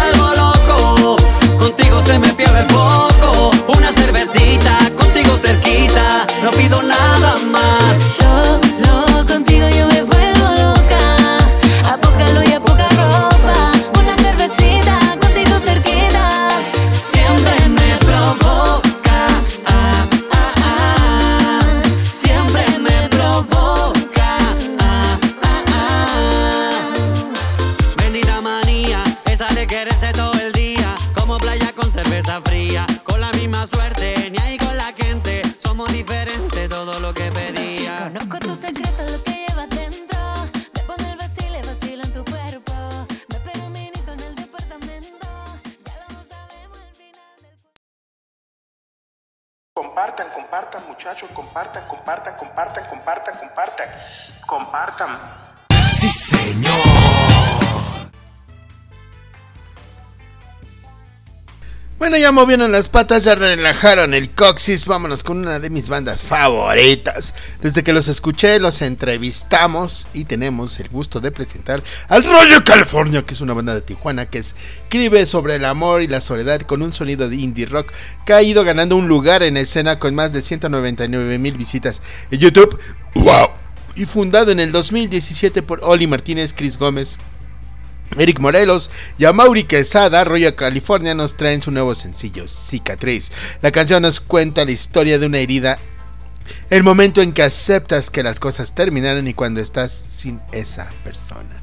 [62.24, 64.86] ya movieron las patas, ya relajaron el coxis.
[64.86, 67.34] Vámonos con una de mis bandas favoritas.
[67.60, 73.24] Desde que los escuché, los entrevistamos y tenemos el gusto de presentar al Rollo California,
[73.26, 76.80] que es una banda de Tijuana que escribe sobre el amor y la soledad con
[76.80, 77.92] un sonido de indie rock
[78.24, 82.00] que ha ido ganando un lugar en escena con más de 199 mil visitas
[82.30, 82.78] en YouTube.
[83.16, 83.50] ¡Wow!
[83.96, 87.18] Y fundado en el 2017 por Oli Martínez, Chris Gómez,
[88.18, 93.32] Eric Morelos y a Mauri Quesada, Royal California, nos traen su nuevo sencillo, Cicatriz.
[93.62, 95.78] La canción nos cuenta la historia de una herida,
[96.70, 101.62] el momento en que aceptas que las cosas terminaron y cuando estás sin esa persona,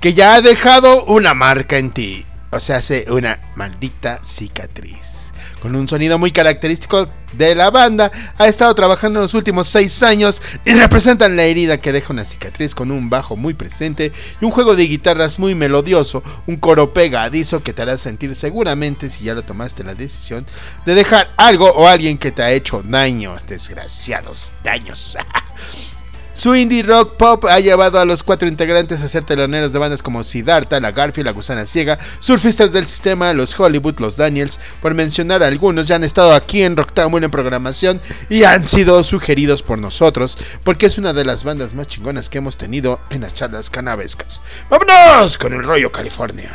[0.00, 5.24] que ya ha dejado una marca en ti, o sea, hace una maldita cicatriz
[5.64, 10.02] con un sonido muy característico de la banda, ha estado trabajando en los últimos 6
[10.02, 14.12] años y representan la herida que deja una cicatriz con un bajo muy presente
[14.42, 19.08] y un juego de guitarras muy melodioso, un coro pegadizo que te hará sentir seguramente
[19.08, 20.44] si ya lo tomaste la decisión
[20.84, 25.16] de dejar algo o alguien que te ha hecho daño, desgraciados daños.
[26.34, 30.02] Su indie rock pop ha llevado a los cuatro integrantes a ser teloneros de bandas
[30.02, 34.94] como Siddhartha, La Garfield, La Gusana Ciega, Surfistas del Sistema, Los Hollywood, Los Daniels, por
[34.94, 39.78] mencionar algunos, ya han estado aquí en Rocktown en programación y han sido sugeridos por
[39.78, 43.70] nosotros, porque es una de las bandas más chingonas que hemos tenido en las charlas
[43.70, 44.42] canavescas.
[44.68, 46.50] ¡Vámonos con el rollo California!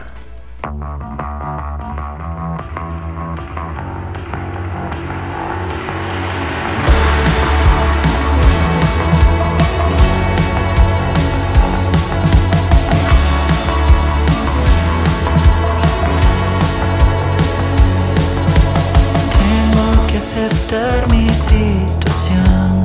[20.50, 22.82] Aceptar mi situación.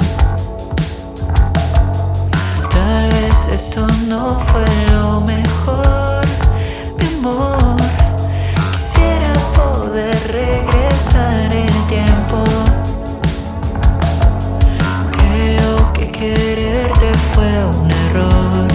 [2.70, 6.24] Tal vez esto no fue lo mejor,
[6.98, 7.76] mi amor.
[8.72, 12.44] Quisiera poder regresar el tiempo.
[15.12, 17.50] Creo que quererte fue
[17.80, 18.68] un error.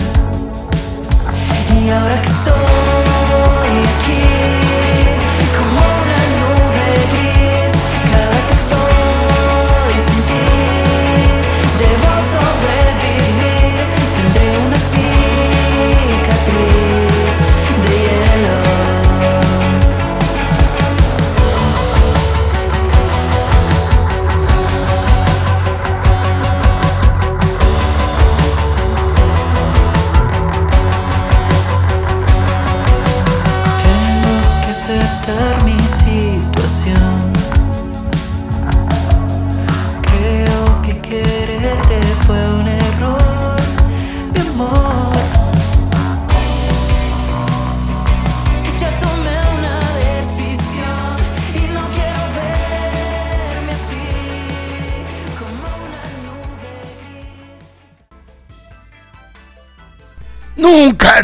[1.82, 2.19] Y ahora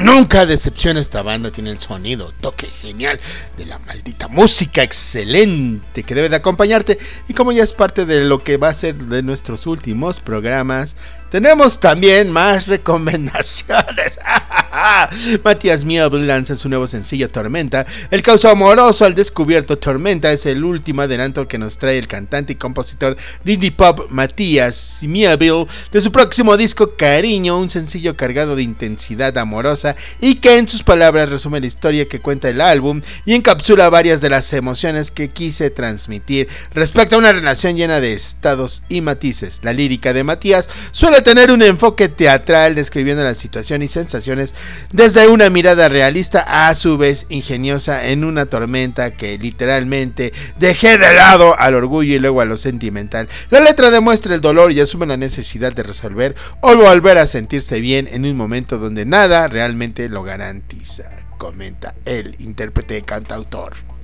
[0.05, 1.49] Nunca, decepciona esta banda.
[1.49, 3.19] Tiene el sonido, toque genial
[3.57, 6.99] de la maldita música excelente que debe de acompañarte.
[7.27, 10.95] Y como ya es parte de lo que va a ser de nuestros últimos programas,
[11.31, 14.19] tenemos también más recomendaciones.
[15.43, 17.85] Matías Miebel lanza su nuevo sencillo Tormenta.
[18.11, 22.53] El caos amoroso al descubierto Tormenta es el último adelanto que nos trae el cantante
[22.53, 28.55] y compositor de indie pop Matías Miebel de su próximo disco Cariño, un sencillo cargado
[28.55, 33.01] de intensidad amorosa y que en sus palabras resume la historia que cuenta el álbum
[33.25, 38.13] y encapsula varias de las emociones que quise transmitir respecto a una relación llena de
[38.13, 39.61] estados y matices.
[39.63, 44.53] La lírica de Matías suele tener un enfoque teatral describiendo la situación y sensaciones
[44.91, 51.13] desde una mirada realista a su vez ingeniosa en una tormenta que literalmente dejé de
[51.13, 53.27] lado al orgullo y luego a lo sentimental.
[53.49, 57.79] La letra demuestra el dolor y asume la necesidad de resolver o volver a sentirse
[57.79, 59.74] bien en un momento donde nada realmente
[60.09, 63.94] lo garantiza, comenta el intérprete cantautor.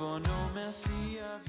[0.00, 1.39] Tiempo no me hacía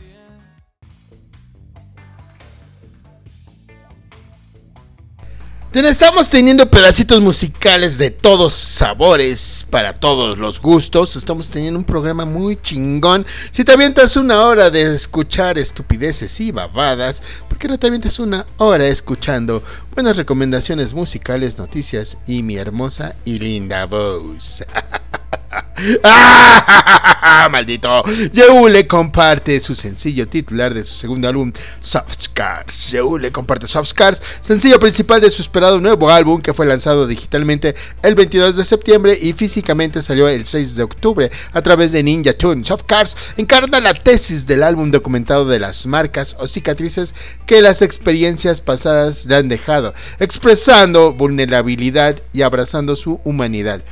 [5.74, 11.16] Estamos teniendo pedacitos musicales de todos sabores, para todos los gustos.
[11.16, 13.26] Estamos teniendo un programa muy chingón.
[13.52, 18.20] Si te avientas una hora de escuchar estupideces y babadas, ¿por qué no te avientas
[18.20, 19.64] una hora escuchando
[19.96, 24.66] buenas recomendaciones musicales, noticias y mi hermosa y linda voz?
[26.04, 27.48] ¡Ah!
[27.52, 28.04] ¡Maldito!
[28.32, 31.52] Yeule comparte su sencillo titular de su segundo álbum,
[31.82, 32.92] Soft Scars.
[32.92, 37.76] Yeule comparte Soft Scars, sencillo principal de su esperado nuevo álbum que fue lanzado digitalmente
[38.02, 42.34] el 22 de septiembre y físicamente salió el 6 de octubre a través de Ninja
[42.34, 42.66] Tune.
[42.66, 47.14] Soft Scars encarna la tesis del álbum documentado de las marcas o cicatrices
[47.46, 53.84] que las experiencias pasadas le han dejado, expresando vulnerabilidad y abrazando su humanidad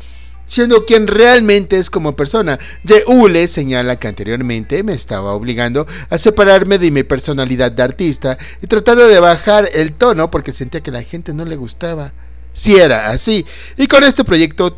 [0.49, 2.59] siendo quien realmente es como persona.
[2.83, 8.67] Yeule señala que anteriormente me estaba obligando a separarme de mi personalidad de artista y
[8.67, 12.11] tratando de bajar el tono porque sentía que la gente no le gustaba.
[12.51, 13.45] Si era así,
[13.77, 14.77] y con este proyecto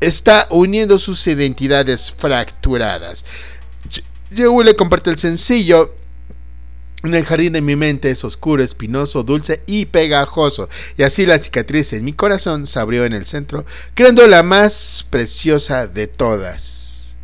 [0.00, 3.24] está uniendo sus identidades fracturadas.
[4.30, 5.94] Yeule comparte el sencillo
[7.08, 10.68] en el jardín de mi mente es oscuro, espinoso, dulce y pegajoso.
[10.96, 15.06] Y así la cicatriz en mi corazón se abrió en el centro, creando la más
[15.10, 17.16] preciosa de todas.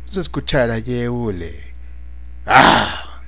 [0.00, 1.74] Vamos a escuchar a Yeule.
[2.46, 3.22] ¡Ah!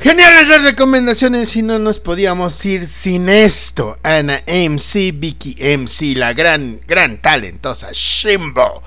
[0.00, 3.98] Geniales las recomendaciones y no nos podíamos ir sin esto.
[4.02, 8.82] Ana MC, Vicky MC, la gran, gran talentosa Shimbo,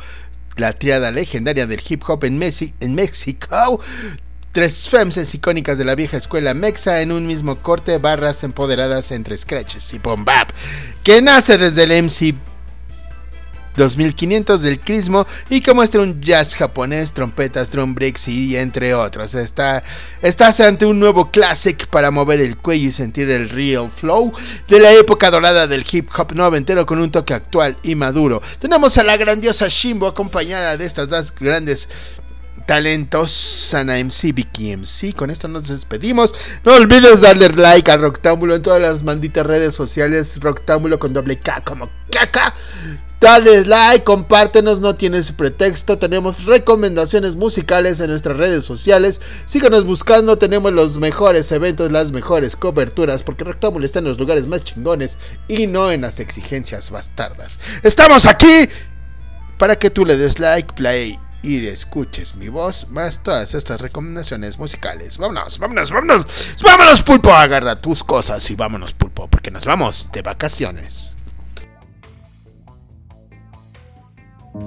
[0.55, 3.79] la triada legendaria del hip hop en, Mexi- México.
[4.53, 9.35] Tres femmes icónicas de la vieja escuela mexa en un mismo corte, barras empoderadas entre
[9.37, 10.49] scratches y boom bap,
[11.03, 12.35] que nace desde el MC
[13.75, 19.35] 2500 del Crismo y que muestra un jazz japonés, trompetas, drum breaks y entre otros.
[19.35, 19.83] Está,
[20.21, 24.33] estás ante un nuevo classic para mover el cuello y sentir el real flow
[24.67, 28.41] de la época dorada del hip hop noventero con un toque actual y maduro.
[28.59, 31.89] Tenemos a la grandiosa Shimbo acompañada de estas dos grandes
[32.65, 35.13] talentos Sana MC, Vicky MC.
[35.13, 36.33] Con esto nos despedimos.
[36.63, 40.39] No olvides darle like a Roctámbulo en todas las malditas redes sociales.
[40.39, 42.53] Roctámbulo con doble K como caca.
[43.23, 45.97] Dale like, compártenos, no tienes pretexto.
[45.97, 49.21] Tenemos recomendaciones musicales en nuestras redes sociales.
[49.45, 53.23] Síganos buscando, tenemos los mejores eventos, las mejores coberturas.
[53.23, 55.17] Porque Rectángulo está en los lugares más chingones
[55.47, 57.61] y no en las exigencias bastardas.
[57.81, 58.67] Estamos aquí
[59.57, 64.59] para que tú le des like, play y escuches mi voz, más todas estas recomendaciones
[64.59, 65.17] musicales.
[65.17, 66.25] Vámonos, vámonos, vámonos.
[66.61, 67.33] Vámonos, pulpo.
[67.33, 71.15] Agarra tus cosas y vámonos, pulpo, porque nos vamos de vacaciones.
[74.53, 74.65] Step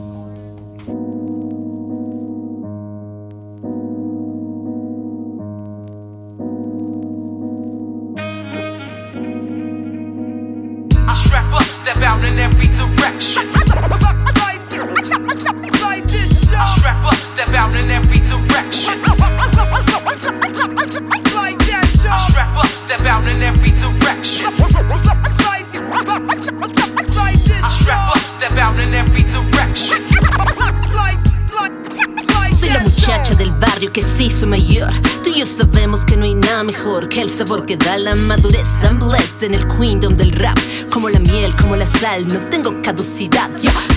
[12.03, 13.53] out in every direction.
[16.59, 19.05] I strap up, step out in every direction.
[33.07, 34.93] muchacha del barrio que se hizo mayor.
[35.23, 38.17] Tú y yo sabemos que no hay nada mejor que el sabor que da la
[38.17, 38.83] madurez.
[38.83, 40.59] I'm blessed en el queendom del rap.
[40.91, 43.49] Como la miel, como la sal, no tengo caducidad.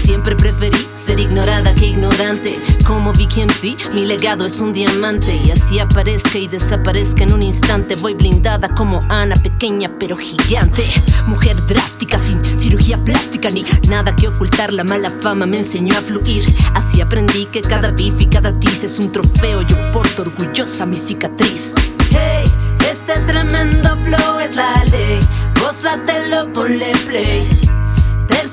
[0.10, 2.60] Siempre preferí ser ignorada que ignorante.
[2.84, 5.40] Como MC, mi legado es un diamante.
[5.46, 7.96] Y así aparezca y desaparezca en un instante.
[7.96, 10.84] Voy blindada como Ana, pequeña pero gigante.
[11.28, 14.74] Mujer drástica, sin cirugía plástica ni nada que ocultar.
[14.74, 16.44] La mala fama me enseñó a fluir.
[16.74, 19.62] Así aprendí que cada beef y cada tiz es un trofeo.
[19.62, 21.76] Yo porto orgullosa mi cicatriz.
[22.10, 22.52] Hey,
[22.90, 25.20] este tremendo flow es la ley.
[25.60, 27.69] Gózatelo, ponle play.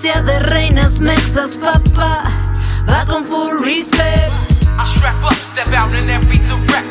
[0.07, 2.23] Tercia de reinas mexas, papá.
[2.89, 4.31] Va con full respect.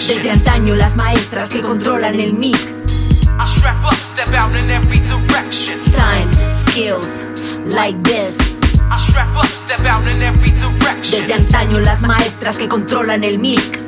[0.05, 2.57] Desde antaño las maestras que controlan el mic.
[5.93, 7.27] Time, skills,
[7.67, 8.57] like this.
[11.09, 13.79] Desde antaño las maestras que controlan el mic.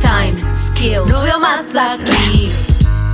[0.00, 1.08] Time, skills.
[1.08, 2.67] No veo más aquí.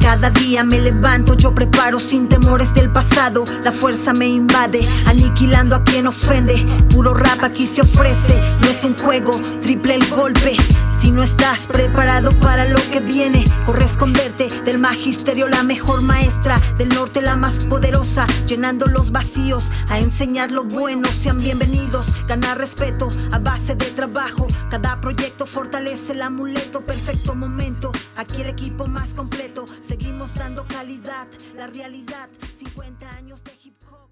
[0.04, 3.42] Cada día me levanto, yo preparo sin temores del pasado.
[3.64, 6.54] La fuerza me invade, aniquilando a quien ofende.
[6.90, 10.58] Puro rap aquí se ofrece, no es un juego, triple el golpe.
[11.00, 16.00] Si no estás preparado para lo que viene, corre a esconderte del magisterio, la mejor
[16.02, 21.08] maestra del norte, la más poderosa, llenando los vacíos, a enseñar lo bueno.
[21.08, 24.46] Sean bienvenidos, ganar respeto a base de trabajo.
[24.70, 27.90] Cada proyecto fortalece el amuleto, perfecto momento.
[28.16, 29.66] Aquí el equipo más completo,
[30.14, 34.10] seguimos dando calidad, la realidad, 50 años de hip hop.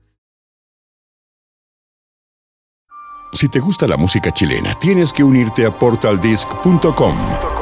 [3.32, 7.61] Si te gusta la música chilena, tienes que unirte a portaldisc.com.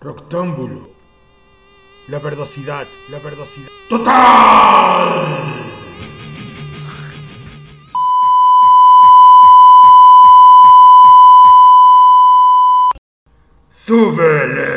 [0.00, 0.88] Roctámbulo.
[2.06, 3.68] La verdosidad, la verdosidad.
[3.88, 5.34] ¡Total!
[13.70, 14.68] ¡Súbele!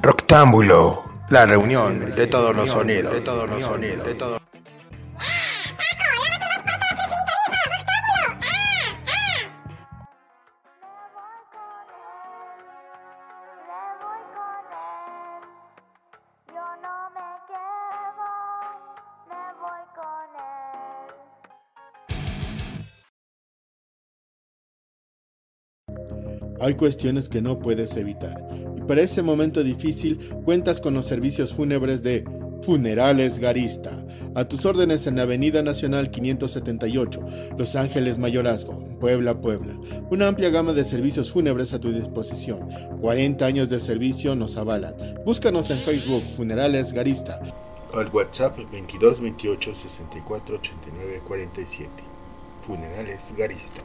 [0.00, 4.37] Roctámbulo, la reunión de todos los sonidos, de todos los sonidos, de todos
[26.60, 28.36] Hay cuestiones que no puedes evitar.
[28.76, 32.24] Y para ese momento difícil cuentas con los servicios fúnebres de
[32.62, 34.04] Funerales Garista.
[34.34, 37.20] A tus órdenes en la Avenida Nacional 578,
[37.56, 38.78] Los Ángeles Mayorazgo.
[39.00, 39.74] Puebla, Puebla.
[40.10, 42.68] Una amplia gama de servicios fúnebres a tu disposición.
[43.00, 44.94] 40 años de servicio nos avalan.
[45.24, 47.40] Búscanos en Facebook Funerales Garista.
[47.94, 51.90] Al WhatsApp 22 28 64 89 47.
[52.62, 53.82] Funerales Garista.